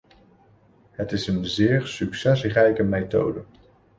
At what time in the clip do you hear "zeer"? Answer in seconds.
1.45-1.87